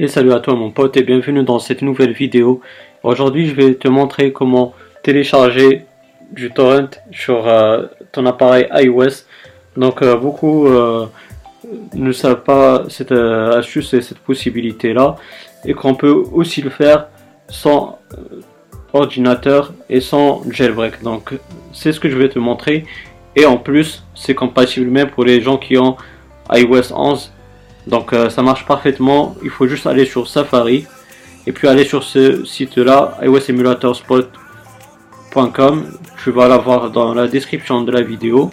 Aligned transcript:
Et 0.00 0.06
salut 0.06 0.32
à 0.32 0.38
toi 0.38 0.54
mon 0.54 0.70
pote 0.70 0.96
et 0.96 1.02
bienvenue 1.02 1.42
dans 1.42 1.58
cette 1.58 1.82
nouvelle 1.82 2.12
vidéo. 2.12 2.60
Aujourd'hui 3.02 3.48
je 3.48 3.54
vais 3.56 3.74
te 3.74 3.88
montrer 3.88 4.32
comment 4.32 4.72
télécharger 5.02 5.86
du 6.30 6.52
torrent 6.52 6.90
sur 7.10 7.48
euh, 7.48 7.82
ton 8.12 8.24
appareil 8.26 8.68
iOS. 8.74 9.24
Donc 9.76 10.02
euh, 10.02 10.16
beaucoup 10.16 10.68
euh, 10.68 11.06
ne 11.96 12.12
savent 12.12 12.44
pas 12.44 12.84
cette 12.88 13.10
astuce 13.10 13.92
et 13.92 14.00
cette 14.00 14.20
possibilité 14.20 14.92
là. 14.92 15.16
Et 15.64 15.74
qu'on 15.74 15.96
peut 15.96 16.22
aussi 16.32 16.62
le 16.62 16.70
faire 16.70 17.08
sans 17.48 17.98
ordinateur 18.92 19.72
et 19.90 20.00
sans 20.00 20.48
jailbreak. 20.48 21.02
Donc 21.02 21.34
c'est 21.72 21.90
ce 21.90 21.98
que 21.98 22.08
je 22.08 22.16
vais 22.16 22.28
te 22.28 22.38
montrer. 22.38 22.84
Et 23.34 23.46
en 23.46 23.56
plus 23.56 24.04
c'est 24.14 24.36
compatible 24.36 24.88
même 24.90 25.10
pour 25.10 25.24
les 25.24 25.40
gens 25.40 25.56
qui 25.56 25.76
ont 25.76 25.96
iOS 26.52 26.92
11 26.94 27.32
donc 27.88 28.12
euh, 28.12 28.28
ça 28.28 28.42
marche 28.42 28.66
parfaitement. 28.66 29.34
Il 29.42 29.48
faut 29.50 29.66
juste 29.66 29.86
aller 29.86 30.04
sur 30.04 30.28
Safari 30.28 30.86
et 31.46 31.52
puis 31.52 31.68
aller 31.68 31.86
sur 31.86 32.04
ce 32.04 32.44
site 32.44 32.76
là, 32.76 33.16
iOSEmulatorspot.com. 33.22 35.98
Tu 36.22 36.30
vas 36.30 36.48
l'avoir 36.48 36.90
dans 36.90 37.14
la 37.14 37.26
description 37.26 37.80
de 37.82 37.90
la 37.90 38.02
vidéo. 38.02 38.50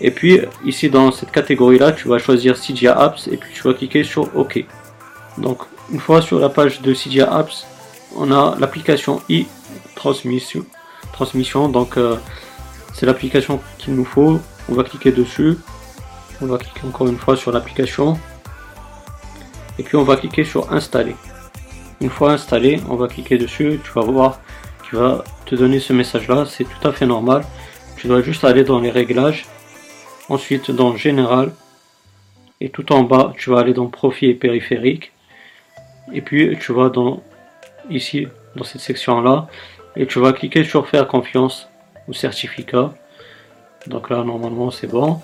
Et 0.00 0.10
puis 0.10 0.40
ici 0.64 0.88
dans 0.88 1.12
cette 1.12 1.30
catégorie 1.30 1.78
là, 1.78 1.92
tu 1.92 2.08
vas 2.08 2.16
choisir 2.18 2.56
Cydia 2.56 2.98
Apps 2.98 3.28
et 3.28 3.36
puis 3.36 3.52
tu 3.54 3.62
vas 3.62 3.74
cliquer 3.74 4.02
sur 4.02 4.34
OK. 4.34 4.64
Donc 5.36 5.58
une 5.92 6.00
fois 6.00 6.22
sur 6.22 6.38
la 6.38 6.48
page 6.48 6.80
de 6.80 6.94
Cydia 6.94 7.30
Apps, 7.30 7.66
on 8.16 8.32
a 8.32 8.56
l'application 8.58 9.20
e-transmission. 9.30 10.64
Transmission, 11.12 11.68
donc 11.68 11.98
euh, 11.98 12.16
c'est 12.94 13.04
l'application 13.04 13.60
qu'il 13.76 13.94
nous 13.94 14.06
faut. 14.06 14.40
On 14.70 14.74
va 14.74 14.84
cliquer 14.84 15.12
dessus. 15.12 15.58
On 16.40 16.46
va 16.46 16.56
cliquer 16.56 16.86
encore 16.86 17.08
une 17.08 17.18
fois 17.18 17.36
sur 17.36 17.52
l'application 17.52 18.18
et 19.78 19.82
puis 19.82 19.96
on 19.96 20.04
va 20.04 20.16
cliquer 20.16 20.44
sur 20.44 20.72
installer. 20.72 21.16
Une 22.00 22.10
fois 22.10 22.32
installé, 22.32 22.80
on 22.88 22.96
va 22.96 23.08
cliquer 23.08 23.38
dessus, 23.38 23.80
tu 23.84 23.92
vas 23.92 24.02
voir, 24.02 24.40
tu 24.88 24.96
vas 24.96 25.24
te 25.46 25.54
donner 25.54 25.80
ce 25.80 25.92
message 25.92 26.28
là, 26.28 26.44
c'est 26.46 26.64
tout 26.64 26.88
à 26.88 26.92
fait 26.92 27.06
normal. 27.06 27.44
Tu 27.96 28.08
dois 28.08 28.22
juste 28.22 28.44
aller 28.44 28.64
dans 28.64 28.80
les 28.80 28.90
réglages, 28.90 29.46
ensuite 30.28 30.70
dans 30.70 30.96
général, 30.96 31.52
et 32.60 32.70
tout 32.70 32.92
en 32.92 33.02
bas, 33.02 33.32
tu 33.36 33.50
vas 33.50 33.60
aller 33.60 33.72
dans 33.72 33.86
profil 33.86 34.30
et 34.30 34.34
périphérique, 34.34 35.12
et 36.12 36.20
puis 36.20 36.56
tu 36.58 36.72
vas 36.72 36.88
dans 36.88 37.22
ici, 37.90 38.28
dans 38.56 38.64
cette 38.64 38.80
section 38.80 39.20
là, 39.20 39.46
et 39.96 40.06
tu 40.06 40.18
vas 40.18 40.32
cliquer 40.32 40.64
sur 40.64 40.88
faire 40.88 41.06
confiance 41.06 41.68
au 42.08 42.12
certificat. 42.12 42.92
Donc 43.86 44.10
là, 44.10 44.24
normalement, 44.24 44.70
c'est 44.70 44.86
bon. 44.86 45.20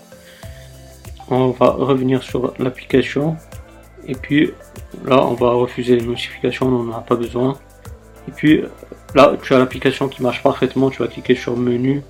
On 1.29 1.51
va 1.51 1.71
revenir 1.71 2.23
sur 2.23 2.55
l'application 2.59 3.37
et 4.07 4.15
puis 4.15 4.53
là 5.05 5.25
on 5.25 5.35
va 5.35 5.51
refuser 5.51 5.97
les 5.97 6.07
notifications 6.07 6.67
on 6.67 6.85
n'en 6.85 6.99
a 6.99 7.01
pas 7.01 7.17
besoin. 7.17 7.59
Et 8.29 8.33
puis 8.33 8.63
là 9.15 9.37
tu 9.43 9.55
as 9.55 9.59
l'application 9.59 10.09
qui 10.09 10.23
marche 10.23 10.43
parfaitement 10.43 10.91
tu 10.91 11.03
vas 11.03 11.09
cliquer 11.09 11.35
sur 11.35 11.57
menu 11.57 12.03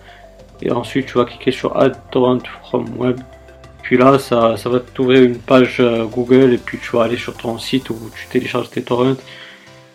et 0.62 0.70
ensuite 0.70 1.06
tu 1.06 1.18
vas 1.18 1.24
cliquer 1.24 1.52
sur 1.52 1.76
add 1.76 1.96
torrent 2.10 2.42
from 2.68 2.86
web. 2.96 3.20
Puis 3.82 3.96
là 3.96 4.18
ça, 4.18 4.56
ça 4.56 4.68
va 4.68 4.80
t'ouvrir 4.80 5.22
une 5.22 5.38
page 5.38 5.78
euh, 5.80 6.04
google 6.04 6.52
et 6.52 6.58
puis 6.58 6.78
tu 6.78 6.96
vas 6.96 7.04
aller 7.04 7.16
sur 7.16 7.36
ton 7.36 7.58
site 7.58 7.90
où 7.90 7.98
tu 8.14 8.26
télécharges 8.28 8.70
tes 8.70 8.82
torrents 8.82 9.16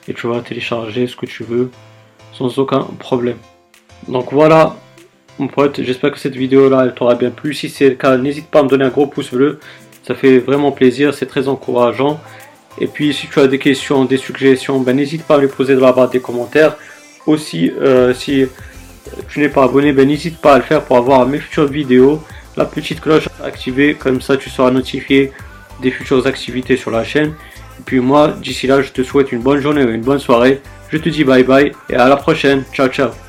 et 0.08 0.14
tu 0.14 0.28
vas 0.28 0.42
télécharger 0.42 1.08
ce 1.08 1.16
que 1.16 1.26
tu 1.26 1.44
veux 1.44 1.72
sans 2.34 2.58
aucun 2.60 2.82
problème. 3.00 3.38
Donc 4.08 4.34
voilà 4.34 4.76
mon 5.38 5.48
pote 5.48 5.82
j'espère 5.82 6.12
que 6.12 6.20
cette 6.20 6.36
vidéo 6.36 6.70
là 6.70 6.84
elle 6.84 6.94
t'aura 6.94 7.16
bien 7.16 7.32
plu. 7.32 7.54
Si 7.54 7.70
c'est 7.70 7.90
le 7.90 7.96
cas 7.96 8.18
n'hésite 8.18 8.48
pas 8.48 8.60
à 8.60 8.64
me 8.64 8.70
donner 8.70 8.86
un 8.86 8.90
gros 8.90 9.08
pouce 9.08 9.32
bleu 9.32 9.60
ça 10.06 10.16
fait 10.16 10.40
vraiment 10.40 10.72
plaisir, 10.72 11.14
c'est 11.14 11.26
très 11.26 11.48
encourageant. 11.48 12.20
Et 12.80 12.88
puis 12.88 13.14
si 13.14 13.28
tu 13.28 13.40
as 13.40 13.48
des 13.48 13.60
questions, 13.60 14.06
des 14.06 14.18
suggestions, 14.18 14.80
ben, 14.80 14.96
n'hésite 14.96 15.24
pas 15.24 15.36
à 15.36 15.40
les 15.40 15.48
poser 15.48 15.76
dans 15.76 15.86
la 15.86 15.94
barre 15.94 16.10
des 16.10 16.20
commentaires. 16.20 16.78
Aussi, 17.26 17.72
euh, 17.82 18.14
si 18.14 18.46
tu 19.30 19.40
n'es 19.40 19.50
pas 19.50 19.64
abonné, 19.64 19.94
ben, 19.94 20.08
n'hésite 20.08 20.38
pas 20.38 20.54
à 20.54 20.58
le 20.58 20.64
faire 20.64 20.84
pour 20.84 20.98
avoir 20.98 21.26
mes 21.26 21.40
futures 21.40 21.68
vidéos. 21.68 22.22
La 22.58 22.66
petite 22.66 23.02
cloche 23.02 23.30
activée, 23.44 23.96
comme 23.96 24.22
ça 24.22 24.38
tu 24.38 24.50
seras 24.50 24.72
notifié 24.72 25.32
des 25.82 25.92
futures 25.92 26.26
activités 26.28 26.78
sur 26.78 26.92
la 26.92 27.04
chaîne. 27.04 27.34
Et 27.80 27.84
puis 27.86 28.00
moi, 28.00 28.36
d'ici 28.42 28.68
là, 28.68 28.82
je 28.82 28.92
te 28.92 29.04
souhaite 29.04 29.32
une 29.32 29.42
bonne 29.42 29.60
journée 29.60 29.84
ou 29.84 29.90
une 29.90 30.02
bonne 30.02 30.20
soirée. 30.20 30.62
Je 30.90 30.98
te 30.98 31.10
dis 31.10 31.24
bye 31.24 31.44
bye 31.44 31.72
et 31.90 31.96
à 31.96 32.08
la 32.08 32.16
prochaine. 32.16 32.64
Ciao 32.74 32.88
ciao. 32.88 33.25